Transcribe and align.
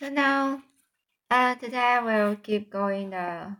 So 0.00 0.08
now, 0.08 0.62
uh, 1.30 1.56
today 1.56 1.98
we'll 2.02 2.36
keep 2.36 2.72
going 2.72 3.10
the 3.10 3.54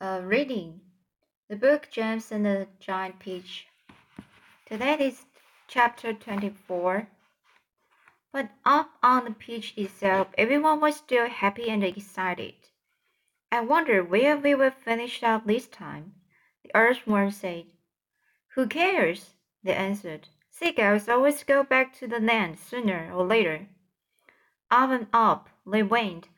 uh, 0.00 0.20
reading 0.24 0.80
the 1.48 1.54
book 1.54 1.86
James 1.92 2.32
and 2.32 2.44
the 2.44 2.66
Giant 2.80 3.20
Peach. 3.20 3.68
Today 4.66 4.96
is 4.98 5.26
chapter 5.68 6.12
24. 6.12 7.06
But 8.32 8.50
up 8.64 8.90
on 9.00 9.26
the 9.26 9.30
peach 9.30 9.74
itself, 9.76 10.26
everyone 10.36 10.80
was 10.80 10.96
still 10.96 11.28
happy 11.28 11.70
and 11.70 11.84
excited. 11.84 12.54
I 13.52 13.60
wonder 13.60 14.02
where 14.02 14.36
we 14.36 14.56
will 14.56 14.72
finish 14.72 15.22
up 15.22 15.46
this 15.46 15.68
time, 15.68 16.14
the 16.64 16.74
earthworm 16.74 17.30
said. 17.30 17.66
Who 18.56 18.66
cares? 18.66 19.34
They 19.62 19.72
answered. 19.76 20.26
Seagulls 20.50 21.08
always 21.08 21.44
go 21.44 21.62
back 21.62 21.96
to 22.00 22.08
the 22.08 22.18
land 22.18 22.58
sooner 22.58 23.12
or 23.14 23.24
later. 23.24 23.68
Up 24.72 24.88
and 24.88 25.06
up 25.12 25.50
they 25.66 25.82
went, 25.82 26.30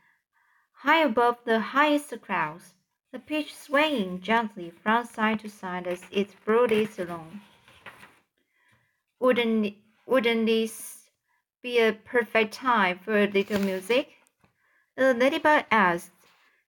high 0.72 1.04
above 1.04 1.38
the 1.45 1.60
highest 1.60 2.20
clouds, 2.20 2.74
the 3.12 3.20
peach 3.20 3.54
swaying 3.54 4.22
gently 4.22 4.70
from 4.70 5.04
side 5.04 5.38
to 5.40 5.48
side 5.48 5.86
as 5.86 6.02
it 6.10 6.32
floated 6.32 6.98
along. 6.98 7.42
Wouldn't, 9.20 9.76
wouldn't 10.04 10.46
this 10.46 11.10
be 11.62 11.78
a 11.78 11.92
perfect 11.92 12.54
time 12.54 12.98
for 12.98 13.16
a 13.16 13.28
little 13.28 13.60
music? 13.60 14.14
The 14.96 15.14
ladybug 15.14 15.66
asked. 15.70 16.10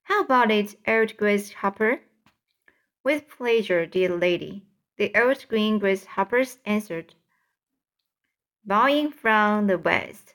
How 0.03 0.21
about 0.21 0.51
it, 0.51 0.75
old 0.87 1.17
grasshopper? 1.17 1.99
With 3.03 3.27
pleasure, 3.27 3.85
dear 3.85 4.15
lady, 4.15 4.63
the 4.95 5.13
old 5.13 5.45
green 5.49 5.79
grasshoppers 5.79 6.59
answered, 6.65 7.13
bowing 8.63 9.11
from 9.11 9.67
the 9.67 9.77
west. 9.77 10.33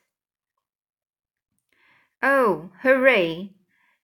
Oh, 2.23 2.71
hooray! 2.83 3.51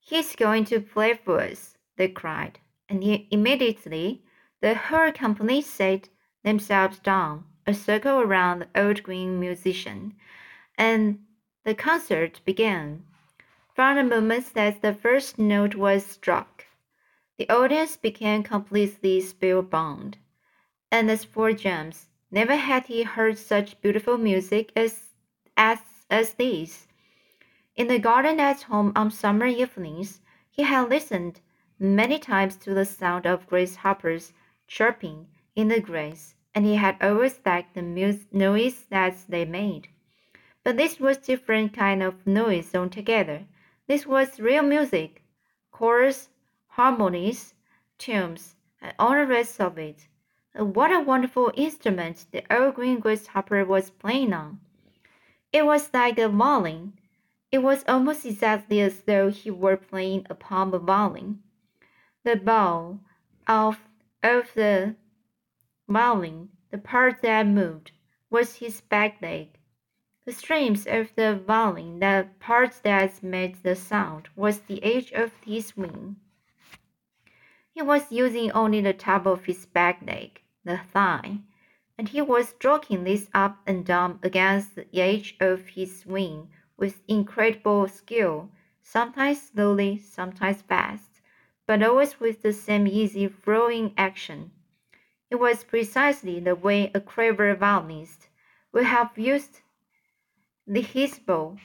He's 0.01 0.35
going 0.35 0.65
to 0.67 0.81
play 0.81 1.15
for 1.15 1.41
us, 1.41 1.77
they 1.97 2.09
cried, 2.09 2.59
and 2.89 3.05
immediately 3.31 4.25
the 4.61 4.75
whole 4.75 5.13
company 5.13 5.63
sat 5.63 6.09
themselves 6.43 6.99
down, 6.99 7.45
a 7.67 7.75
circle 7.75 8.21
around 8.21 8.59
the 8.59 8.81
old 8.81 9.05
green 9.05 9.39
musician, 9.39 10.17
and 10.77 11.25
the 11.65 11.75
concert 11.75 12.41
began. 12.45 13.05
From 13.75 13.97
the 13.97 14.03
moment 14.03 14.53
that 14.55 14.83
the 14.83 14.95
first 14.95 15.39
note 15.39 15.77
was 15.77 16.05
struck, 16.05 16.67
the 17.37 17.49
audience 17.49 17.97
became 17.97 18.43
completely 18.43 19.21
spellbound. 19.21 20.19
And 20.91 21.09
as 21.09 21.25
for 21.25 21.53
James, 21.53 22.09
never 22.33 22.57
had 22.57 22.87
he 22.87 23.05
heard 23.05 23.39
such 23.39 23.81
beautiful 23.81 24.19
music 24.19 24.73
as 24.75 25.15
as 25.57 25.79
as 26.11 26.35
this. 26.35 26.89
In 27.79 27.87
the 27.87 28.01
garden 28.01 28.41
at 28.41 28.63
home 28.63 28.93
on 28.97 29.13
summer 29.13 29.47
evenings, 29.47 30.21
he 30.51 30.65
had 30.65 30.89
listened 30.89 31.41
many 31.79 32.19
times 32.19 32.57
to 32.57 32.75
the 32.75 32.85
sound 32.85 33.25
of 33.25 33.47
grasshoppers 33.47 34.33
chirping 34.67 35.29
in 35.55 35.69
the 35.69 35.79
grass, 35.81 36.35
and 36.57 36.65
he 36.65 36.75
had 36.75 36.97
always 37.01 37.39
liked 37.47 37.75
the 37.75 37.83
noise 38.33 38.85
that 38.91 39.17
they 39.29 39.45
made. 39.45 39.87
But 40.65 40.77
this 40.77 40.99
was 40.99 41.19
a 41.19 41.21
different 41.21 41.73
kind 41.73 42.03
of 42.03 42.27
noise 42.27 42.75
altogether. 42.75 43.47
This 43.87 44.05
was 44.05 44.41
real 44.41 44.65
music, 44.65 45.23
chorus, 45.71 46.31
harmonies, 46.67 47.55
tunes, 47.97 48.57
and 48.83 48.93
all 48.99 49.13
the 49.13 49.25
rest 49.25 49.61
of 49.61 49.79
it. 49.79 50.09
And 50.53 50.75
what 50.75 50.91
a 50.91 50.99
wonderful 50.99 51.53
instrument 51.55 52.27
the 52.33 52.43
old 52.51 52.75
green 52.75 52.99
grasshopper 52.99 53.65
was 53.65 53.91
playing 53.91 54.33
on! 54.33 54.59
It 55.53 55.65
was 55.65 55.95
like 55.95 56.19
a 56.19 56.29
violin 56.29 56.98
it 57.51 57.59
was 57.59 57.83
almost 57.89 58.27
exactly 58.27 58.81
as 58.81 59.01
though 59.03 59.31
he 59.31 59.51
were 59.51 59.77
playing 59.77 60.27
upon 60.29 60.75
a 60.75 60.79
violin. 60.79 61.43
The 62.23 62.37
bow 62.37 63.01
of, 63.47 63.81
of 64.23 64.53
the 64.55 64.97
violin, 65.89 66.51
the 66.71 66.77
part 66.77 67.23
that 67.23 67.47
moved, 67.47 67.93
was 68.29 68.57
his 68.57 68.83
back 68.83 69.23
leg. 69.23 69.49
The 70.27 70.33
strings 70.33 70.87
of 70.87 71.15
the 71.17 71.43
violin, 71.47 72.01
the 72.01 72.29
part 72.39 72.81
that 72.83 73.23
made 73.23 73.63
the 73.63 73.75
sound, 73.75 74.29
was 74.37 74.61
the 74.61 74.85
edge 74.85 75.11
of 75.13 75.33
his 75.43 75.75
wing. 75.75 76.17
He 77.73 77.81
was 77.81 78.13
using 78.13 78.53
only 78.53 78.83
the 78.83 78.93
top 78.93 79.25
of 79.25 79.47
his 79.47 79.65
back 79.65 80.03
leg, 80.07 80.43
the 80.65 80.77
thigh, 80.77 81.39
and 81.97 82.11
he 82.11 82.21
was 82.21 82.51
stroking 82.51 83.05
this 83.05 83.31
up 83.33 83.57
and 83.67 83.87
down 83.87 84.19
against 84.23 84.75
the 84.75 84.87
edge 84.93 85.37
of 85.41 85.69
his 85.69 86.05
wing 86.05 86.51
with 86.79 87.03
incredible 87.09 87.89
skill, 87.89 88.49
sometimes 88.83 89.51
slowly, 89.51 89.99
sometimes 89.99 90.63
fast, 90.63 91.21
but 91.67 91.83
always 91.83 92.19
with 92.19 92.41
the 92.41 92.53
same 92.53 92.87
easy 92.87 93.29
flowing 93.29 93.93
action. 93.99 94.53
It 95.31 95.37
was 95.37 95.65
precisely 95.65 96.41
the 96.41 96.55
way 96.55 96.91
a 96.95 97.01
clever 97.01 97.55
violinist 97.55 98.29
would 98.73 98.85
have 98.85 99.19
used 99.19 99.61
the 100.67 100.81
his 100.81 101.19
bow. 101.19 101.59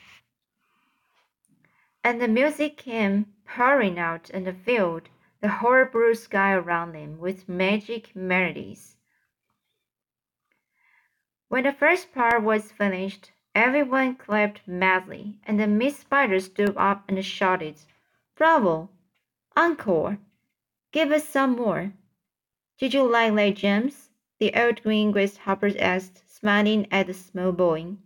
And 2.03 2.19
the 2.19 2.27
music 2.27 2.75
came 2.75 3.27
pouring 3.45 3.97
out 3.97 4.29
and 4.31 4.57
filled 4.65 5.09
the 5.39 5.47
whole 5.47 5.85
blue 5.85 6.15
sky 6.15 6.53
around 6.53 6.93
them 6.93 7.19
with 7.19 7.47
magic 7.47 8.15
melodies. 8.15 8.97
When 11.47 11.63
the 11.63 11.71
first 11.71 12.13
part 12.13 12.41
was 12.41 12.71
finished, 12.71 13.31
Everyone 13.55 14.15
clapped 14.15 14.67
madly, 14.67 15.37
and 15.45 15.59
the 15.59 15.67
Miss 15.67 15.99
Spider 15.99 16.39
stood 16.39 16.75
up 16.75 17.03
and 17.07 17.23
shouted, 17.23 17.75
Bravo! 18.35 18.89
Encore! 19.55 20.17
Give 20.91 21.11
us 21.11 21.29
some 21.29 21.55
more. 21.55 21.93
Did 22.79 22.95
you 22.95 23.03
like 23.03 23.35
that, 23.35 23.55
James? 23.55 24.09
The 24.39 24.55
old 24.55 24.81
green 24.81 25.11
grasshopper 25.11 25.71
asked, 25.77 26.27
smiling 26.27 26.87
at 26.91 27.05
the 27.05 27.13
small 27.13 27.51
boy. 27.51 27.97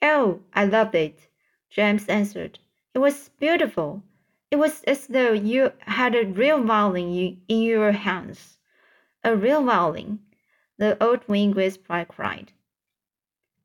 Oh, 0.00 0.42
I 0.52 0.64
loved 0.64 0.94
it, 0.94 1.26
James 1.68 2.08
answered. 2.08 2.60
It 2.94 3.00
was 3.00 3.30
beautiful. 3.40 4.04
It 4.52 4.56
was 4.56 4.84
as 4.84 5.08
though 5.08 5.32
you 5.32 5.72
had 5.80 6.14
a 6.14 6.24
real 6.24 6.62
violin 6.62 7.42
in 7.48 7.62
your 7.62 7.90
hands. 7.90 8.58
A 9.24 9.36
real 9.36 9.64
violin, 9.64 10.20
the 10.78 11.02
old 11.02 11.26
green 11.26 11.50
grasshopper 11.50 12.04
cried. 12.04 12.52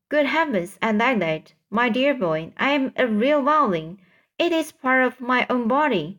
Good 0.09 0.25
heavens, 0.25 0.80
I 0.81 0.92
like 0.92 1.20
that. 1.20 1.53
My 1.70 1.88
dear 1.88 2.16
boy, 2.16 2.52
I 2.58 2.72
am 2.72 2.94
a 2.96 3.06
real 3.06 3.44
violin. 3.44 4.00
It 4.40 4.52
is 4.52 4.72
part 4.72 5.03
of 5.03 5.22
my 5.22 5.46
own 5.52 5.68
body. 5.68 6.18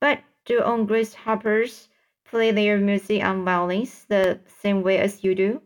But 0.00 0.18
do 0.44 0.60
own 0.60 0.84
grasshoppers 0.86 1.88
play 2.24 2.50
their 2.50 2.76
music 2.76 3.22
on 3.22 3.44
violins 3.44 4.04
the 4.08 4.40
same 4.60 4.82
way 4.82 4.98
as 4.98 5.22
you 5.22 5.36
do? 5.36 5.62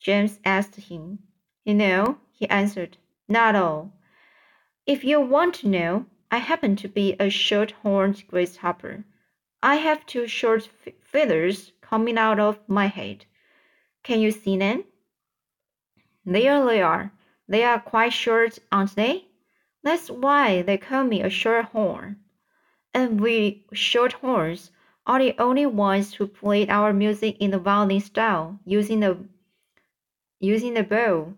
James 0.00 0.40
asked 0.46 0.76
him. 0.76 1.18
You 1.66 1.74
know, 1.74 2.16
he 2.32 2.48
answered, 2.48 2.96
not 3.28 3.54
all. 3.54 3.92
If 4.86 5.04
you 5.04 5.20
want 5.20 5.56
to 5.56 5.68
know, 5.68 6.06
I 6.30 6.38
happen 6.38 6.74
to 6.76 6.88
be 6.88 7.16
a 7.20 7.28
short-horned 7.28 8.26
grasshopper. 8.28 9.04
I 9.62 9.76
have 9.76 10.06
two 10.06 10.26
short 10.26 10.70
feathers 11.02 11.72
coming 11.82 12.16
out 12.16 12.40
of 12.40 12.58
my 12.66 12.86
head. 12.86 13.26
Can 14.02 14.20
you 14.20 14.30
see 14.30 14.56
them? 14.56 14.84
There 16.26 16.64
they 16.64 16.80
are. 16.80 17.12
They 17.46 17.64
are 17.64 17.78
quite 17.78 18.12
short, 18.12 18.58
aren't 18.72 18.96
they? 18.96 19.26
That's 19.82 20.08
why 20.10 20.62
they 20.62 20.78
call 20.78 21.04
me 21.04 21.22
a 21.22 21.28
short 21.28 21.66
horn. 21.66 22.20
And 22.94 23.20
we 23.20 23.66
short 23.72 24.14
horns 24.14 24.70
are 25.06 25.18
the 25.18 25.38
only 25.38 25.66
ones 25.66 26.14
who 26.14 26.26
played 26.26 26.70
our 26.70 26.92
music 26.92 27.36
in 27.40 27.50
the 27.50 27.58
violin 27.58 28.00
style, 28.00 28.58
using 28.64 29.00
the 29.00 29.18
using 30.40 30.74
the 30.74 30.82
bow. 30.82 31.34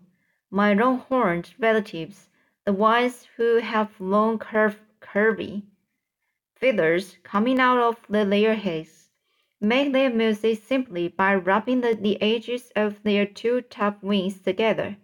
My 0.49 0.73
long-horned 0.73 1.53
relatives, 1.59 2.29
the 2.65 2.71
ones 2.71 3.27
who 3.35 3.57
have 3.57 3.99
long 3.99 4.39
curve, 4.39 4.79
curvy 5.01 5.63
feathers 6.55 7.17
coming 7.23 7.59
out 7.59 7.77
of 7.77 7.97
the, 8.07 8.23
their 8.23 8.55
heads, 8.55 9.06
make 9.59 9.91
their 9.93 10.09
music 10.09 10.61
simply 10.63 11.07
by 11.07 11.35
rubbing 11.35 11.81
the, 11.81 11.95
the 11.95 12.21
edges 12.21 12.71
of 12.75 13.01
their 13.03 13.25
two 13.25 13.61
top 13.61 14.01
wings 14.03 14.39
together. 14.39 14.97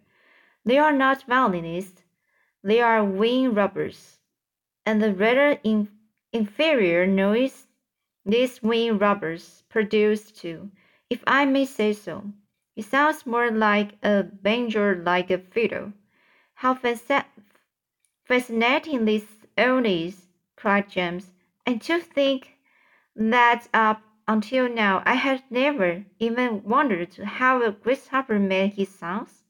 They 0.66 0.78
are 0.78 0.94
not 0.94 1.24
violinists, 1.28 2.04
they 2.64 2.80
are 2.82 3.04
wing 3.04 3.54
rubbers, 3.54 4.20
and 4.86 5.02
the 5.02 5.14
rather 5.14 5.60
in, 5.64 5.90
inferior 6.32 7.06
noise 7.06 7.68
these 8.26 8.64
wing 8.64 8.98
rubbers 8.98 9.64
produce 9.68 10.32
too, 10.32 10.72
if 11.10 11.22
I 11.28 11.44
may 11.46 11.66
say 11.66 11.92
so. 11.92 12.32
It 12.76 12.86
sounds 12.86 13.26
more 13.26 13.52
like 13.52 13.98
a 14.02 14.24
banjo 14.24 14.96
like 14.96 15.30
a 15.30 15.40
fiddle. 15.40 15.92
How 16.54 16.74
fascinating 18.26 19.04
this 19.06 19.26
all 19.58 19.86
is, 19.86 20.28
cried 20.56 20.90
James, 20.90 21.34
and 21.66 21.82
to 21.82 22.00
think 22.00 22.58
that 23.16 23.68
up 23.74 24.02
until 24.28 24.70
now, 24.70 25.04
I 25.06 25.16
had 25.16 25.44
never 25.50 26.06
even 26.20 26.64
wondered 26.64 27.16
how 27.16 27.62
a 27.62 27.72
grasshopper 27.72 28.40
made 28.40 28.74
his 28.74 28.90
sounds. 28.90 29.44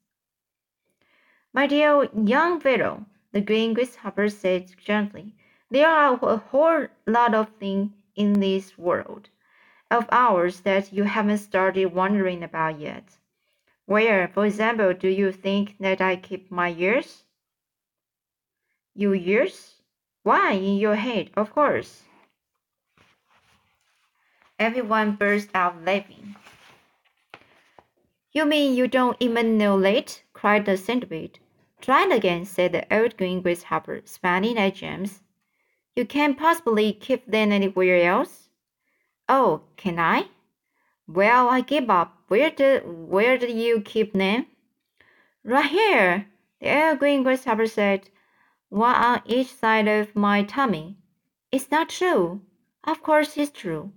My 1.54 1.68
dear 1.68 2.10
young 2.16 2.60
fellow, 2.60 3.06
the 3.31 3.42
green 3.42 3.74
grasshopper 3.74 4.30
said 4.30 4.72
gently. 4.84 5.36
There 5.70 5.88
are 5.88 6.18
a 6.22 6.38
whole 6.38 6.88
lot 7.08 7.34
of 7.34 7.50
things 7.60 7.92
in 8.16 8.34
this 8.34 8.78
world 8.78 9.30
of 9.90 10.08
ours 10.12 10.62
that 10.62 10.92
you 10.92 11.04
haven't 11.04 11.38
started 11.38 11.94
wondering 11.94 12.44
about 12.44 12.80
yet. 12.80 13.18
Where, 13.86 14.28
for 14.28 14.46
example, 14.46 14.94
do 14.94 15.08
you 15.08 15.31
think 15.31 15.78
that 15.80 16.02
I 16.02 16.16
keep 16.16 16.50
my 16.50 16.74
ears? 16.74 17.24
Your 18.96 19.16
ears? 19.16 19.81
Why, 20.24 20.54
in 20.54 20.78
your 20.78 20.96
head, 20.96 21.31
of 21.36 21.52
course. 21.54 22.04
Everyone 24.63 25.18
burst 25.18 25.50
out 25.54 25.83
laughing. 25.83 26.38
You 28.31 28.45
mean 28.45 28.77
you 28.77 28.88
don't 28.88 29.18
even 29.19 29.57
know 29.57 29.77
that? 29.81 30.24
cried 30.31 30.65
the 30.65 30.77
centipede. 30.77 31.39
Try 31.81 32.06
it 32.06 32.13
again, 32.13 32.45
said 32.45 32.71
the 32.71 32.86
old 32.89 33.18
green 33.18 33.42
grasshopper, 33.42 34.04
smiling 34.06 34.57
at 34.57 34.75
James. 34.75 35.19
You 35.98 36.06
can't 36.06 36.39
possibly 36.39 36.94
keep 36.94 37.25
them 37.25 37.51
anywhere 37.51 38.10
else. 38.10 38.48
Oh, 39.27 39.63
can 39.75 40.00
I? 40.00 40.30
Well, 41.10 41.50
I 41.50 41.60
give 41.60 41.89
up. 41.89 42.15
Where 42.30 42.50
do 42.50 42.80
where 42.86 43.38
do 43.38 43.48
you 43.48 43.81
keep 43.81 44.13
them? 44.13 44.45
Right 45.44 45.69
here, 45.69 46.27
the 46.62 46.88
old 46.88 47.00
green 47.00 47.24
grasshopper 47.24 47.68
said, 47.68 48.10
one 48.69 48.95
on 48.95 49.24
each 49.25 49.54
side 49.54 49.89
of 49.89 50.15
my 50.15 50.44
tummy. 50.44 50.95
It's 51.51 51.69
not 51.69 51.89
true. 51.89 52.39
Of 52.86 53.04
course 53.04 53.36
it's 53.36 53.51
true. 53.51 53.92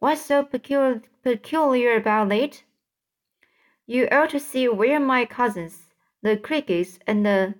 What's 0.00 0.22
so 0.22 0.42
peculiar, 0.42 1.02
peculiar 1.22 1.96
about 1.96 2.32
it? 2.32 2.64
You 3.86 4.08
ought 4.10 4.30
to 4.30 4.40
see 4.40 4.66
where 4.66 4.98
my 4.98 5.26
cousins 5.26 5.90
the 6.22 6.38
crickets 6.38 6.98
and 7.06 7.24
the 7.24 7.54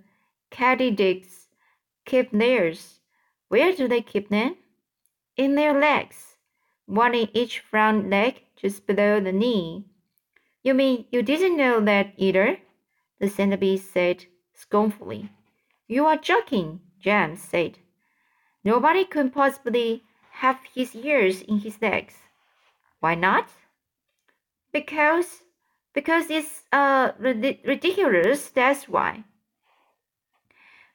katydids 0.50 1.48
keep 2.06 2.30
theirs. 2.30 3.00
Where 3.48 3.74
do 3.74 3.86
they 3.88 4.00
keep 4.00 4.30
them? 4.30 4.56
In 5.36 5.54
their 5.54 5.78
legs, 5.78 6.36
one 6.86 7.14
in 7.14 7.28
each 7.34 7.60
front 7.60 8.08
leg 8.08 8.42
just 8.56 8.86
below 8.86 9.20
the 9.20 9.32
knee. 9.32 9.84
You 10.62 10.72
mean 10.72 11.04
you 11.10 11.22
didn't 11.22 11.58
know 11.58 11.78
that 11.80 12.14
either? 12.16 12.58
The 13.18 13.28
centipede 13.28 13.80
said 13.80 14.24
scornfully. 14.54 15.30
You 15.88 16.06
are 16.06 16.16
joking, 16.16 16.80
James 17.00 17.42
said. 17.42 17.78
Nobody 18.64 19.04
could 19.04 19.32
possibly 19.32 20.04
have 20.30 20.58
his 20.74 20.94
ears 20.94 21.42
in 21.42 21.58
his 21.58 21.80
legs. 21.82 22.14
Why 23.00 23.14
not? 23.14 23.48
Because 24.72 25.42
because 25.92 26.30
it's 26.30 26.62
uh 26.72 27.12
ridiculous. 27.18 28.48
That's 28.50 28.88
why. 28.88 29.24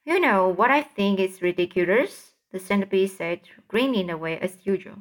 You 0.05 0.19
know 0.19 0.47
what 0.47 0.71
I 0.71 0.81
think 0.83 1.19
is 1.19 1.41
ridiculous? 1.41 2.33
The 2.51 2.59
centipede 2.59 3.09
said, 3.09 3.41
grinning 3.67 4.09
away 4.09 4.37
as 4.39 4.57
usual. 4.63 4.99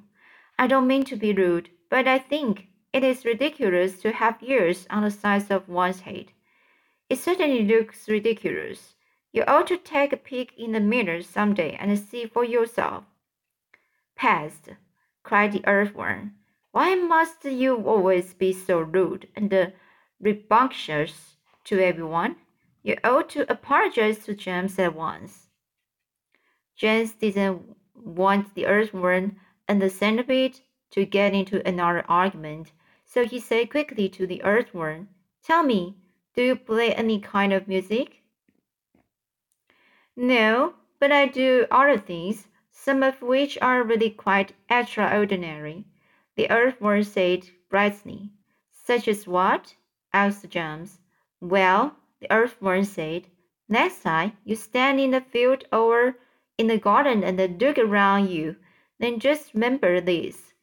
I 0.58 0.66
don't 0.66 0.86
mean 0.86 1.04
to 1.04 1.16
be 1.16 1.32
rude, 1.32 1.68
but 1.90 2.08
I 2.08 2.18
think 2.18 2.68
it 2.92 3.04
is 3.04 3.24
ridiculous 3.24 4.00
to 4.00 4.12
have 4.12 4.42
ears 4.42 4.86
on 4.88 5.02
the 5.02 5.10
sides 5.10 5.50
of 5.50 5.68
one's 5.68 6.00
head. 6.00 6.32
It 7.10 7.18
certainly 7.18 7.64
looks 7.64 8.08
ridiculous. 8.08 8.94
You 9.32 9.44
ought 9.46 9.66
to 9.66 9.76
take 9.76 10.12
a 10.12 10.16
peek 10.16 10.54
in 10.56 10.72
the 10.72 10.80
mirror 10.80 11.20
some 11.22 11.54
day 11.54 11.76
and 11.78 11.98
see 11.98 12.24
for 12.26 12.44
yourself. 12.44 13.04
Pest! 14.16 14.70
cried 15.22 15.52
the 15.52 15.66
earthworm. 15.66 16.34
Why 16.74 16.96
must 16.96 17.44
you 17.44 17.76
always 17.86 18.34
be 18.34 18.52
so 18.52 18.80
rude 18.80 19.28
and 19.36 19.54
uh, 19.54 19.66
rambunctious 20.20 21.36
to 21.66 21.78
everyone. 21.78 22.34
You 22.82 22.96
ought 23.04 23.30
to 23.30 23.48
apologize 23.48 24.24
to 24.24 24.34
James 24.34 24.76
at 24.80 24.92
once. 24.92 25.50
James 26.74 27.12
didn't 27.12 27.76
want 27.94 28.56
the 28.56 28.66
earthworm 28.66 29.36
and 29.68 29.80
the 29.80 29.88
centipede 29.88 30.58
to 30.90 31.04
get 31.04 31.32
into 31.32 31.64
another 31.64 32.04
argument, 32.08 32.72
so 33.04 33.24
he 33.24 33.38
said 33.38 33.70
quickly 33.70 34.08
to 34.08 34.26
the 34.26 34.42
earthworm, 34.42 35.10
Tell 35.44 35.62
me, 35.62 35.96
do 36.34 36.42
you 36.42 36.56
play 36.56 36.92
any 36.92 37.20
kind 37.20 37.52
of 37.52 37.68
music? 37.68 38.22
No, 40.16 40.74
but 40.98 41.12
I 41.12 41.26
do 41.26 41.66
other 41.70 41.98
things, 41.98 42.48
some 42.72 43.04
of 43.04 43.22
which 43.22 43.56
are 43.62 43.84
really 43.84 44.10
quite 44.10 44.54
extraordinary, 44.68 45.84
the 46.36 46.50
earthworm 46.50 47.02
said 47.04 47.48
brightly. 47.68 48.30
Such 48.72 49.08
as 49.08 49.26
what? 49.26 49.76
asked 50.12 50.48
James. 50.48 51.00
Well, 51.40 51.96
the 52.20 52.30
earthworm 52.32 52.84
said, 52.84 53.28
next 53.68 54.02
time 54.02 54.36
you 54.44 54.56
stand 54.56 55.00
in 55.00 55.12
the 55.12 55.20
field 55.20 55.64
or 55.72 56.16
in 56.58 56.66
the 56.66 56.78
garden 56.78 57.22
and 57.24 57.60
look 57.60 57.78
around 57.78 58.30
you, 58.30 58.56
then 58.98 59.18
just 59.18 59.54
remember 59.54 60.00
this. 60.00 60.54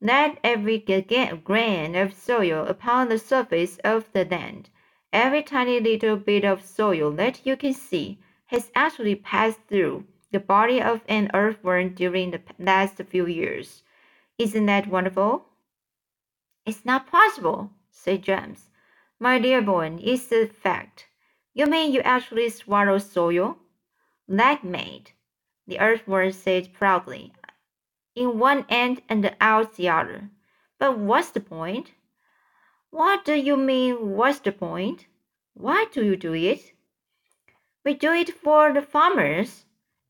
Let 0.00 0.38
every 0.44 0.78
grain 0.78 1.96
of 1.96 2.12
soil 2.12 2.66
upon 2.66 3.08
the 3.08 3.18
surface 3.18 3.78
of 3.78 4.12
the 4.12 4.24
land, 4.24 4.70
every 5.12 5.42
tiny 5.42 5.80
little 5.80 6.16
bit 6.16 6.44
of 6.44 6.64
soil 6.64 7.10
that 7.12 7.46
you 7.46 7.56
can 7.56 7.72
see, 7.72 8.18
has 8.46 8.70
actually 8.74 9.16
passed 9.16 9.60
through 9.68 10.04
the 10.32 10.40
body 10.40 10.82
of 10.82 11.00
an 11.08 11.30
earthworm 11.32 11.94
during 11.94 12.30
the 12.30 12.42
last 12.58 13.02
few 13.04 13.26
years. 13.26 13.82
Isn't 14.38 14.66
that 14.66 14.86
wonderful? 14.86 15.46
It's 16.66 16.84
not 16.84 17.06
possible, 17.06 17.70
said 17.90 18.22
James. 18.22 18.70
My 19.18 19.38
dear 19.38 19.62
boy, 19.62 19.96
it's 20.00 20.30
a 20.32 20.46
fact. 20.46 21.06
You 21.54 21.66
mean 21.66 21.92
you 21.92 22.00
actually 22.00 22.50
swallow 22.50 22.98
soil? 22.98 23.56
Leg 24.28 24.64
made, 24.64 25.12
the 25.66 25.78
earthworm 25.78 26.32
said 26.32 26.72
proudly, 26.72 27.32
in 28.14 28.38
one 28.38 28.66
end 28.68 29.02
and 29.08 29.34
out 29.40 29.76
the 29.76 29.88
other. 29.88 30.28
But 30.78 30.98
what's 30.98 31.30
the 31.30 31.40
point? 31.40 31.92
What 32.90 33.24
do 33.24 33.34
you 33.34 33.56
mean, 33.56 34.16
what's 34.16 34.40
the 34.40 34.52
point? 34.52 35.06
Why 35.54 35.86
do 35.92 36.04
you 36.04 36.16
do 36.16 36.34
it? 36.34 36.72
We 37.84 37.94
do 37.94 38.12
it 38.12 38.30
for 38.30 38.72
the 38.72 38.82
farmers. 38.82 39.65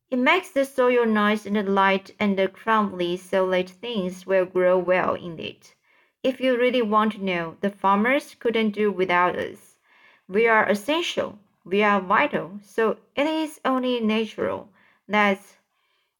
It 0.09 0.19
makes 0.21 0.51
the 0.51 0.65
soil 0.65 1.05
nice 1.05 1.47
and 1.47 1.75
light 1.75 2.13
and 2.21 2.39
the 2.39 2.47
crumbly 2.47 3.17
so 3.17 3.51
that 3.51 3.69
things 3.69 4.25
will 4.25 4.45
grow 4.45 4.79
well 4.79 5.15
in 5.15 5.41
it. 5.41 5.75
If 6.23 6.41
you 6.41 6.57
really 6.57 6.83
want 6.83 7.13
to 7.13 7.25
know, 7.25 7.57
the 7.61 7.71
farmers 7.71 8.37
couldn't 8.39 8.71
do 8.71 8.93
without 8.93 9.37
us. 9.37 9.79
We 10.29 10.47
are 10.47 10.69
essential, 10.69 11.41
we 11.65 11.83
are 11.83 12.01
vital, 12.01 12.61
so 12.63 12.99
it 13.17 13.27
is 13.27 13.61
only 13.65 13.99
natural 13.99 14.69
that 15.09 15.41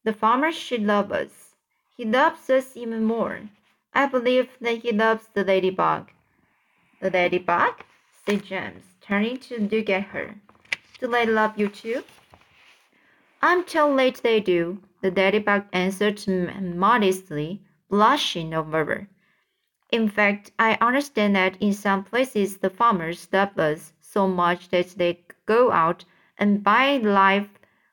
the 0.03 0.13
farmer 0.13 0.51
should 0.51 0.83
love 0.83 1.13
us. 1.13 1.55
He 1.95 2.03
loves 2.03 2.49
us 2.49 2.75
even 2.75 3.05
more. 3.05 3.49
I 3.93 4.05
believe 4.05 4.49
that 4.59 4.79
he 4.79 4.91
loves 4.91 5.27
the 5.33 5.45
ladybug. 5.45 6.11
The 6.99 7.09
ladybug? 7.09 7.85
said 8.25 8.43
James, 8.43 8.83
turning 8.99 9.37
to 9.37 9.61
look 9.61 9.89
at 9.89 10.03
her. 10.03 10.35
Do 10.99 11.07
they 11.07 11.25
love 11.25 11.57
you 11.57 11.69
too? 11.69 12.03
I'm 13.41 13.63
told 13.65 13.99
that 13.99 14.15
they 14.23 14.39
do, 14.39 14.81
the 15.01 15.11
ladybug 15.11 15.65
answered 15.71 16.27
modestly, 16.27 17.61
blushing 17.87 18.53
over. 18.53 19.07
In 19.91 20.09
fact, 20.09 20.51
I 20.57 20.77
understand 20.81 21.35
that 21.35 21.55
in 21.61 21.73
some 21.73 22.03
places 22.03 22.57
the 22.57 22.69
farmers 22.69 23.27
love 23.31 23.57
us 23.59 23.93
so 24.01 24.27
much 24.27 24.69
that 24.69 24.89
they 24.97 25.23
go 25.45 25.71
out 25.71 26.03
and 26.37 26.63
buy 26.63 26.97
live 26.97 27.47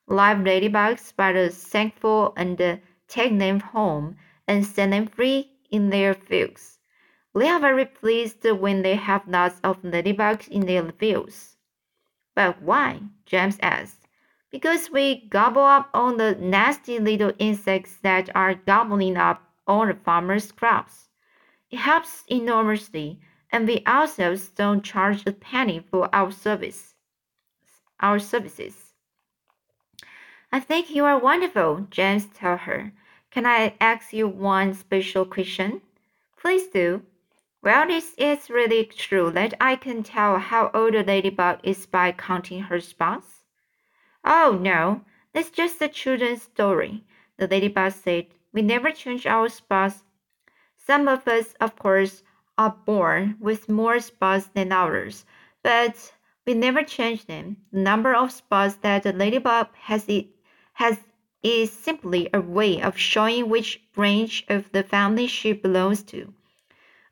live 0.07 0.39
ladybugs 0.39 1.15
by 1.15 1.33
the 1.33 1.51
sackful 1.51 2.33
and 2.37 2.61
uh, 2.61 2.77
take 3.09 3.39
them 3.39 3.61
home 3.61 4.17
and 4.49 4.67
send 4.67 4.93
them 4.93 5.07
free 5.07 5.51
in 5.71 5.91
their 5.91 6.15
fields. 6.15 6.79
They 7.35 7.49
are 7.49 7.61
very 7.61 7.87
pleased 7.87 8.45
when 8.45 8.83
they 8.83 8.97
have 8.97 9.29
lots 9.29 9.61
of 9.63 9.83
ladybugs 9.83 10.49
in 10.49 10.67
their 10.67 10.91
fields. 10.93 11.57
But 12.35 12.63
why? 12.63 13.01
James 13.27 13.59
asked. 13.61 14.03
Because 14.54 14.88
we 14.88 15.26
gobble 15.30 15.64
up 15.64 15.90
all 15.92 16.14
the 16.14 16.37
nasty 16.37 17.00
little 17.00 17.32
insects 17.40 17.96
that 18.02 18.30
are 18.37 18.54
gobbling 18.54 19.16
up 19.16 19.42
all 19.66 19.84
the 19.84 19.94
farmers' 19.94 20.52
crops. 20.52 21.08
It 21.73 21.78
helps 21.78 22.23
enormously, 22.28 23.18
and 23.50 23.66
we 23.66 23.82
ourselves 23.84 24.50
don't 24.50 24.84
charge 24.84 25.26
a 25.26 25.32
penny 25.32 25.80
for 25.80 26.08
our 26.14 26.30
service. 26.30 26.94
Our 27.99 28.20
services. 28.20 28.92
I 30.52 30.61
think 30.61 30.88
you 30.88 31.04
are 31.04 31.18
wonderful, 31.18 31.88
James 31.90 32.26
told 32.26 32.61
her. 32.61 32.92
Can 33.32 33.46
I 33.46 33.75
ask 33.80 34.12
you 34.12 34.28
one 34.28 34.73
special 34.73 35.25
question? 35.25 35.82
Please 36.40 36.68
do. 36.68 37.02
Well, 37.61 37.88
this 37.88 38.14
is 38.16 38.49
really 38.49 38.84
true 38.84 39.32
that 39.32 39.54
I 39.61 39.75
can 39.75 40.04
tell 40.04 40.38
how 40.38 40.70
old 40.73 40.94
a 40.94 41.02
ladybug 41.02 41.58
is 41.64 41.87
by 41.87 42.12
counting 42.12 42.61
her 42.61 42.78
spots. 42.78 43.44
Oh, 44.25 44.59
no, 44.61 45.02
that's 45.33 45.50
just 45.50 45.81
a 45.81 45.88
children's 45.88 46.43
story, 46.43 47.04
the 47.37 47.47
ladybug 47.47 47.93
said. 47.93 48.26
We 48.52 48.62
never 48.62 48.90
change 48.90 49.25
our 49.26 49.49
spots 49.49 50.02
some 50.76 51.09
of 51.09 51.26
us, 51.26 51.54
of 51.61 51.76
course, 51.76 52.23
are 52.59 52.76
born 52.85 53.37
with 53.40 53.69
more 53.69 54.00
spots 54.00 54.47
than 54.47 54.73
others, 54.73 55.25
but 55.62 56.12
We 56.47 56.54
never 56.54 56.83
change 56.83 57.26
them. 57.26 57.57
The 57.73 57.81
number 57.81 58.14
of 58.14 58.31
spots 58.31 58.76
that 58.83 59.02
the 59.02 59.12
ladybug 59.12 59.69
has, 59.75 60.09
it, 60.09 60.28
has 60.75 60.99
is 61.43 61.73
simply 61.73 62.28
a 62.35 62.40
way 62.40 62.83
of 62.83 62.99
showing 62.99 63.49
which 63.49 63.81
branch 63.93 64.45
of 64.49 64.71
the 64.73 64.83
family 64.83 65.26
she 65.26 65.52
belongs 65.52 66.02
to. 66.04 66.35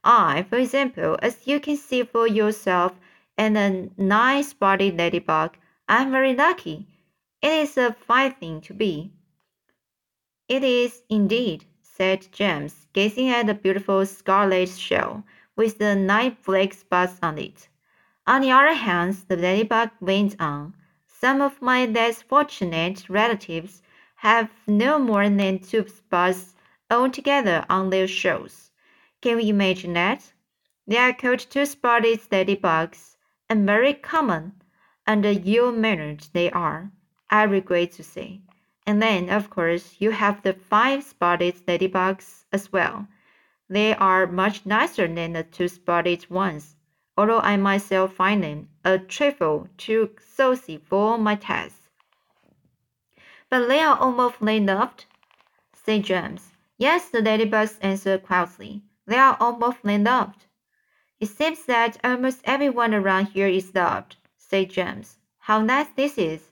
I, 0.04 0.44
for 0.44 0.58
example, 0.58 1.18
as 1.22 1.46
you 1.46 1.60
can 1.60 1.76
see 1.76 2.04
for 2.04 2.26
yourself, 2.28 2.92
am 3.38 3.56
a 3.56 3.88
nine-spotted 3.96 4.98
ladybug. 4.98 5.56
I'm 5.88 6.12
very 6.12 6.34
lucky. 6.34 6.86
It 7.42 7.52
is 7.52 7.76
a 7.76 7.92
fine 7.92 8.32
thing 8.34 8.60
to 8.62 8.72
be. 8.72 9.10
It 10.48 10.62
is 10.62 11.02
indeed, 11.08 11.64
said 11.82 12.28
James, 12.30 12.86
gazing 12.92 13.30
at 13.30 13.46
the 13.48 13.54
beautiful 13.54 14.06
scarlet 14.06 14.68
shell 14.68 15.24
with 15.56 15.78
the 15.78 15.96
nine 15.96 16.36
black 16.44 16.72
spots 16.72 17.18
on 17.20 17.38
it. 17.38 17.68
On 18.28 18.42
the 18.42 18.52
other 18.52 18.74
hand, 18.74 19.16
the 19.26 19.36
ladybug 19.36 19.90
went 20.00 20.40
on, 20.40 20.74
some 21.06 21.40
of 21.40 21.60
my 21.60 21.84
less 21.84 22.22
fortunate 22.22 23.08
relatives 23.08 23.82
have 24.14 24.48
no 24.68 25.00
more 25.00 25.28
than 25.28 25.58
two 25.58 25.88
spots 25.88 26.54
altogether 26.90 27.64
on 27.68 27.90
their 27.90 28.06
shells. 28.06 28.70
Can 29.20 29.40
you 29.40 29.48
imagine 29.48 29.94
that? 29.94 30.32
They 30.86 30.96
are 30.96 31.12
called 31.12 31.40
two-spotted 31.40 32.20
ladybugs, 32.30 33.16
and 33.48 33.66
very 33.66 33.94
common, 33.94 34.62
and 35.06 35.26
ill-mannered 35.26 36.28
they 36.32 36.50
are, 36.52 36.92
I 37.32 37.44
regret 37.44 37.92
to 37.92 38.04
say. 38.04 38.42
And 38.86 39.00
then, 39.00 39.30
of 39.30 39.48
course, 39.48 39.96
you 39.98 40.10
have 40.10 40.42
the 40.42 40.52
five-spotted 40.52 41.66
ladybugs 41.66 42.44
as 42.52 42.70
well. 42.70 43.08
They 43.70 43.94
are 43.94 44.26
much 44.26 44.66
nicer 44.66 45.08
than 45.08 45.32
the 45.32 45.42
two-spotted 45.42 46.28
ones, 46.28 46.76
although 47.16 47.40
I 47.40 47.56
myself 47.56 48.12
find 48.12 48.44
them 48.44 48.68
a 48.84 48.98
trifle 48.98 49.68
too 49.78 50.10
saucy 50.20 50.76
for 50.76 51.16
my 51.16 51.36
taste. 51.36 51.88
But 53.48 53.66
they 53.66 53.80
are 53.80 53.96
awfully 53.98 54.60
loved, 54.60 55.06
said 55.72 56.04
James. 56.04 56.52
Yes, 56.76 57.08
the 57.08 57.22
ladybugs 57.22 57.78
answered 57.80 58.24
quietly. 58.24 58.82
They 59.06 59.16
are 59.16 59.38
awfully 59.40 59.96
loved. 59.96 60.44
It 61.18 61.28
seems 61.28 61.64
that 61.64 61.98
almost 62.04 62.42
everyone 62.44 62.92
around 62.92 63.26
here 63.28 63.48
is 63.48 63.74
loved, 63.74 64.16
said 64.36 64.68
James. 64.70 65.16
How 65.38 65.62
nice 65.62 65.88
this 65.96 66.18
is. 66.18 66.50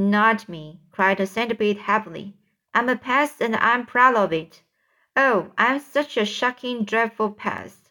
Not 0.00 0.48
me, 0.48 0.78
cried 0.92 1.18
the 1.18 1.26
centipede 1.26 1.78
happily. 1.78 2.36
I'm 2.72 2.88
a 2.88 2.94
pest 2.94 3.42
and 3.42 3.56
I'm 3.56 3.84
proud 3.84 4.14
of 4.14 4.32
it. 4.32 4.62
Oh, 5.16 5.50
I'm 5.58 5.80
such 5.80 6.16
a 6.16 6.24
shocking, 6.24 6.84
dreadful 6.84 7.32
pest. 7.32 7.90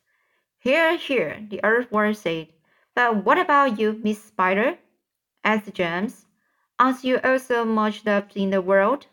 Here, 0.58 0.96
here, 0.96 1.46
the 1.50 1.60
earthworm 1.66 2.14
said. 2.14 2.48
But 2.96 3.26
what 3.26 3.38
about 3.38 3.78
you, 3.78 4.00
Miss 4.02 4.24
Spider? 4.24 4.78
asked 5.44 5.74
James. 5.74 6.26
Aren't 6.80 7.04
you 7.04 7.20
also 7.26 7.66
much 7.66 8.06
loved 8.06 8.38
in 8.38 8.52
the 8.52 8.62
world? 8.62 9.08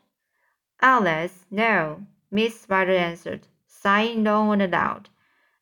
Alas, 0.80 1.46
no, 1.50 2.06
Miss 2.30 2.60
Spider 2.60 2.92
answered, 2.92 3.48
sighing 3.66 4.22
long 4.22 4.52
and 4.52 4.62
aloud. 4.62 5.08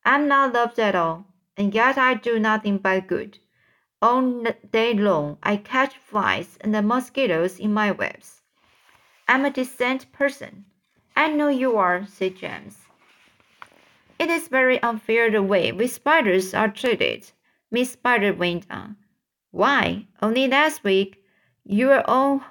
I'm 0.05 0.29
not 0.29 0.53
loved 0.53 0.79
at 0.79 0.95
all, 0.95 1.25
and 1.57 1.73
yet 1.75 1.97
I 1.97 2.13
do 2.13 2.39
nothing 2.39 2.77
but 2.77 3.07
good. 3.07 3.39
All 4.03 4.43
day 4.73 4.95
long 4.95 5.39
I 5.45 5.57
catch 5.57 5.97
flies 5.97 6.59
and 6.61 6.75
the 6.75 6.83
mosquitoes 6.83 7.61
in 7.61 7.73
my 7.73 7.93
webs. 7.93 8.43
I'm 9.29 9.45
a 9.45 9.51
decent 9.51 10.11
person. 10.11 10.65
I 11.15 11.29
know 11.29 11.47
you 11.47 11.77
are, 11.77 12.05
said 12.07 12.35
James. 12.35 12.79
It 14.19 14.29
is 14.29 14.49
very 14.49 14.83
unfair 14.83 15.31
the 15.31 15.41
way 15.41 15.71
we 15.71 15.87
spiders 15.87 16.53
are 16.53 16.69
treated, 16.69 17.31
Miss 17.71 17.93
Spider 17.93 18.33
went 18.33 18.67
on. 18.69 18.97
Why, 19.53 20.09
only 20.21 20.49
last 20.49 20.83
week 20.83 21.23
your 21.65 22.03
own 22.11 22.45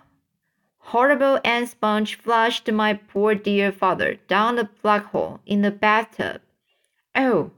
horrible 0.77 1.41
Aunt 1.43 1.67
Sponge 1.67 2.15
flushed 2.15 2.71
my 2.71 2.93
poor 2.93 3.35
dear 3.35 3.73
father 3.73 4.15
down 4.29 4.55
the 4.55 4.69
black 4.81 5.03
hole 5.07 5.41
in 5.45 5.63
the 5.63 5.71
bathtub. 5.71 6.41
Oh, 7.13 7.51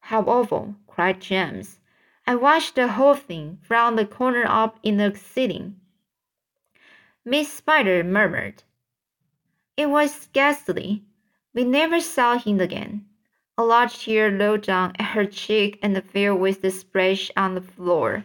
how 0.00 0.24
awful! 0.24 0.74
cried 0.86 1.22
James. 1.22 1.79
I 2.26 2.34
watched 2.34 2.74
the 2.74 2.88
whole 2.88 3.14
thing 3.14 3.58
from 3.62 3.96
the 3.96 4.06
corner 4.06 4.44
up 4.46 4.78
in 4.82 4.98
the 4.98 5.14
ceiling. 5.16 5.80
Miss 7.24 7.52
Spider 7.52 8.04
murmured. 8.04 8.62
It 9.76 9.86
was 9.90 10.28
ghastly. 10.32 11.04
We 11.54 11.64
never 11.64 12.00
saw 12.00 12.38
him 12.38 12.60
again. 12.60 13.06
A 13.58 13.64
large 13.64 14.04
tear 14.04 14.30
rolled 14.30 14.62
down 14.62 14.94
her 14.94 15.26
cheek 15.26 15.78
and 15.82 16.02
fell 16.04 16.34
with 16.34 16.62
the 16.62 16.70
splash 16.70 17.30
on 17.36 17.54
the 17.54 17.60
floor. 17.60 18.24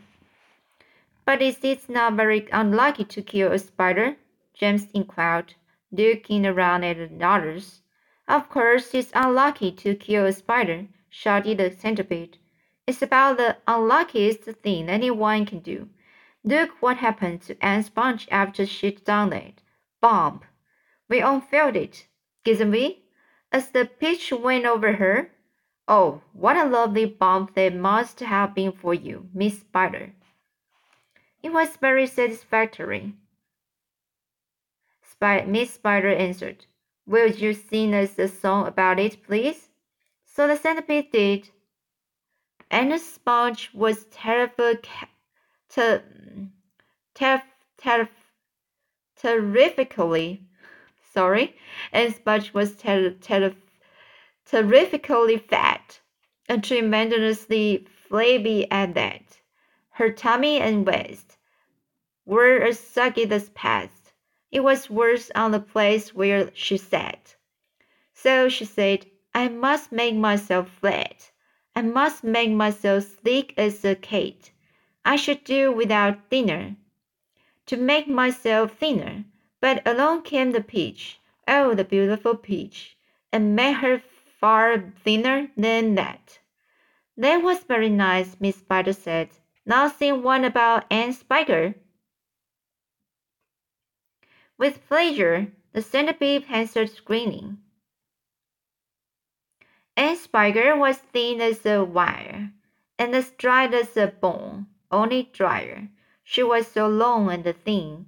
But 1.26 1.42
is 1.42 1.64
it 1.64 1.90
not 1.90 2.14
very 2.14 2.48
unlucky 2.52 3.04
to 3.06 3.22
kill 3.22 3.52
a 3.52 3.60
spider? 3.60 4.16
James 4.54 4.92
inquired, 4.94 5.56
looking 5.92 6.46
around 6.46 6.84
at 6.84 6.98
the 6.98 7.26
others. 7.26 7.82
Of 8.28 8.50
course 8.50 8.94
it's 8.94 9.12
unlucky 9.14 9.72
to 9.72 9.96
kill 9.96 10.26
a 10.26 10.32
spider, 10.32 10.88
shouted 11.10 11.58
the 11.58 11.72
centipede. 11.72 12.38
It's 12.88 13.02
about 13.02 13.38
the 13.38 13.58
unluckiest 13.68 14.44
thing 14.44 14.90
anyone 14.90 15.46
can 15.46 15.60
do. 15.60 15.90
Look 16.44 16.82
what 16.82 16.98
happened 16.98 17.42
to 17.44 17.58
Aunt 17.66 17.86
Sponge 17.86 18.28
after 18.30 18.66
she'd 18.66 19.04
done 19.04 19.34
it. 19.34 19.62
Bomb! 20.02 20.42
We 21.10 21.22
all 21.22 21.42
felt 21.42 21.76
it, 21.76 22.08
didn't 22.44 22.72
we? 22.72 23.04
As 23.52 23.70
the 23.70 23.86
pitch 23.86 24.32
went 24.32 24.66
over 24.66 24.94
her. 24.94 25.32
Oh, 25.88 26.22
what 26.34 26.58
a 26.58 26.66
lovely 26.66 27.06
bomb 27.06 27.50
that 27.56 27.76
must 27.76 28.20
have 28.20 28.54
been 28.54 28.72
for 28.72 28.94
you, 28.94 29.30
Miss 29.34 29.60
Spider. 29.60 30.14
It 31.42 31.54
was 31.54 31.78
very 31.78 32.06
satisfactory. 32.06 33.14
Miss 35.22 35.74
Spider 35.74 36.10
answered. 36.10 36.66
Will 37.08 37.32
you 37.32 37.54
sing 37.54 37.96
us 37.96 38.20
a 38.20 38.28
song 38.28 38.68
about 38.68 39.00
it, 39.00 39.24
please? 39.24 39.70
So 40.26 40.48
the 40.48 40.56
centipede 40.56 41.12
did. 41.12 41.50
Aunt 42.72 43.00
Sponge 43.02 43.70
was 43.74 44.06
terrible, 44.06 44.76
ter, 45.70 46.04
ter, 47.14 47.44
ter, 47.78 48.10
terrifically 49.16 50.46
sorry, 51.16 51.56
Aunt 51.94 52.14
Sponge 52.14 52.54
was 52.54 52.76
ter, 52.76 53.12
ter, 53.12 53.56
terrifically 54.46 55.38
fat 55.38 56.02
and 56.50 56.62
tremendously 56.62 57.88
flabby 58.10 58.70
at 58.70 58.94
that. 58.96 59.40
Her 59.92 60.12
tummy 60.12 60.60
and 60.60 60.86
waist 60.86 61.38
were 62.26 62.58
as 62.62 62.78
saggy 62.78 63.32
as 63.32 63.50
past. 63.52 64.12
It 64.52 64.60
was 64.60 64.90
worse 64.90 65.32
on 65.36 65.52
the 65.52 65.60
place 65.62 66.14
where 66.14 66.52
she 66.54 66.76
sat. 66.76 67.36
So 68.14 68.50
she 68.50 68.66
said, 68.66 69.06
I 69.34 69.48
must 69.48 69.94
make 69.94 70.16
myself 70.16 70.70
flat. 70.70 71.32
I 71.76 71.82
must 71.82 72.24
make 72.24 72.52
myself 72.52 73.04
sleek 73.04 73.54
as 73.58 73.84
a 73.84 73.96
cat. 73.96 74.52
I 75.04 75.18
should 75.18 75.44
do 75.44 75.72
without 75.72 76.30
dinner. 76.30 76.78
To 77.66 77.78
make 77.78 78.08
myself 78.08 78.78
thinner. 78.78 79.26
But 79.60 79.82
along 79.86 80.22
came 80.22 80.52
the 80.52 80.62
peach, 80.62 81.20
oh, 81.48 81.74
the 81.74 81.84
beautiful 81.84 82.36
peach, 82.36 82.98
and 83.32 83.56
made 83.56 83.78
her 83.78 84.02
far 84.40 84.94
thinner 85.04 85.50
than 85.58 85.96
that. 85.96 86.40
That 87.18 87.42
was 87.42 87.64
very 87.64 87.90
nice, 87.90 88.38
Miss 88.40 88.58
Spider 88.58 88.94
said. 88.94 89.30
Nothing 89.66 90.22
one 90.22 90.46
about 90.46 90.86
Aunt 90.92 91.16
Spiker. 91.16 91.76
With 94.58 94.88
pleasure, 94.88 95.52
the 95.74 95.82
centipede 95.82 96.46
answered 96.50 96.92
grinning. 97.04 97.58
Spiker 99.98 100.76
was 100.76 100.98
thin 100.98 101.40
as 101.40 101.66
a 101.66 101.84
wire, 101.84 102.52
and 103.00 103.16
as 103.16 103.32
dry 103.32 103.68
as 103.68 103.96
a 103.96 104.08
bone, 104.08 104.68
only 104.92 105.30
drier. 105.32 105.90
She 106.24 106.44
was 106.44 106.68
so 106.68 106.88
long 106.88 107.32
and 107.32 107.46
thin. 107.64 108.08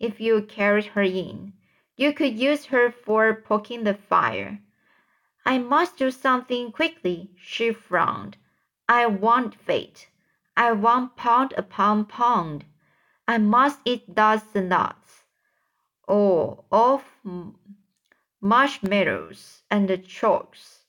If 0.00 0.20
you 0.20 0.42
carried 0.42 0.86
her 0.86 1.02
in, 1.02 1.52
you 1.96 2.12
could 2.12 2.38
use 2.38 2.66
her 2.66 2.90
for 2.90 3.34
poking 3.34 3.84
the 3.84 3.94
fire. 3.94 4.60
I 5.44 5.58
must 5.58 5.96
do 5.96 6.10
something 6.10 6.72
quickly, 6.72 7.30
she 7.36 7.72
frowned. 7.72 8.36
I 8.88 9.06
want 9.06 9.54
fate. 9.54 10.08
I 10.56 10.72
want 10.72 11.16
pound 11.16 11.52
upon 11.56 12.06
pound. 12.06 12.64
I 13.28 13.38
must 13.38 13.80
eat 13.84 14.08
nuts 14.08 14.54
and 14.54 14.70
nuts. 14.70 15.22
Oh, 16.08 16.64
of 16.72 17.04
marshmallows 18.40 19.62
and 19.70 20.04
chalks, 20.06 20.85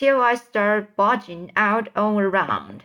till 0.00 0.22
I 0.22 0.34
start 0.34 0.96
bulging 0.96 1.52
out 1.56 1.90
all 1.94 2.18
around. 2.18 2.82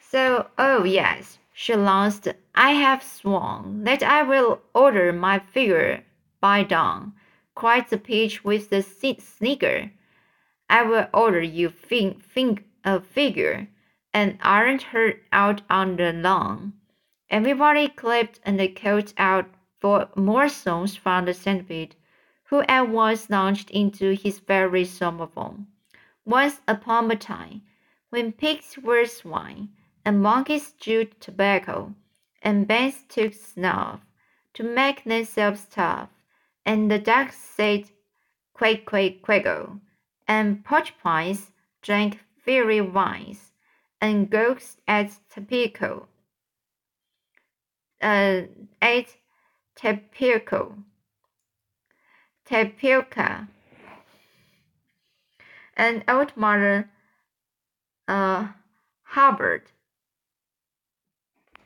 So, 0.00 0.48
oh 0.58 0.82
yes, 0.82 1.38
she 1.52 1.72
announced, 1.72 2.26
I 2.56 2.72
have 2.72 3.00
sworn 3.00 3.84
that 3.84 4.02
I 4.02 4.24
will 4.24 4.60
order 4.74 5.12
my 5.12 5.38
figure 5.38 6.02
by 6.40 6.64
dawn, 6.64 7.12
cried 7.54 7.90
the 7.90 7.96
peach 7.96 8.42
with 8.42 8.70
the 8.70 8.82
sneaker. 8.82 9.92
I 10.68 10.82
will 10.82 11.06
order 11.14 11.40
you 11.40 11.68
fin- 11.68 12.18
fin- 12.18 12.64
a 12.84 13.00
figure 13.00 13.68
and 14.12 14.36
ironed 14.42 14.82
her 14.82 15.14
out 15.30 15.62
on 15.70 15.94
the 15.94 16.12
lawn. 16.12 16.72
Everybody 17.30 17.86
clapped 17.86 18.40
and 18.44 18.58
called 18.74 19.14
out 19.16 19.46
for 19.78 20.08
more 20.16 20.48
songs 20.48 20.96
from 20.96 21.26
the 21.26 21.34
centipede, 21.34 21.94
who 22.52 22.60
at 22.68 22.86
once 22.86 23.30
launched 23.30 23.70
into 23.70 24.12
his 24.12 24.38
very 24.40 24.84
song. 24.84 25.66
Once 26.26 26.60
upon 26.68 27.10
a 27.10 27.16
time, 27.16 27.62
when 28.10 28.30
pigs 28.30 28.76
were 28.76 29.06
swine, 29.06 29.70
and 30.04 30.20
monkeys 30.20 30.74
chewed 30.74 31.18
tobacco, 31.18 31.94
and 32.42 32.68
bats 32.68 33.04
took 33.08 33.32
snuff 33.32 34.00
to 34.52 34.62
make 34.62 35.02
themselves 35.04 35.64
tough, 35.64 36.10
and 36.66 36.90
the 36.90 36.98
ducks 36.98 37.38
said 37.38 37.88
quack 38.52 38.84
quack 38.84 39.22
quacko, 39.22 39.80
and 40.28 40.62
porcupines 40.62 41.52
drank 41.80 42.20
fiery 42.36 42.82
wines, 42.82 43.52
and 43.98 44.28
goats 44.28 44.76
ate 44.86 45.18
tobacco 45.30 46.06
uh, 48.02 48.42
ate 48.82 49.16
tapioca. 49.74 50.72
Tapioca. 52.52 53.48
And 55.74 56.04
old 56.06 56.36
mother 56.36 56.90
uh, 58.06 58.48
Hubbard 59.04 59.62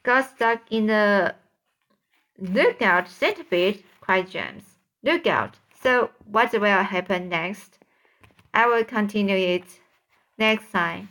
got 0.04 0.30
stuck 0.30 0.60
in 0.70 0.86
the 0.86 1.34
lookout 2.38 3.08
centipede, 3.08 3.82
cried 4.00 4.30
James. 4.30 4.62
Lookout. 5.02 5.56
So 5.82 6.10
what 6.24 6.52
will 6.52 6.84
happen 6.84 7.28
next? 7.28 7.78
I 8.54 8.68
will 8.68 8.84
continue 8.84 9.34
it 9.34 9.80
next 10.38 10.70
time. 10.70 11.08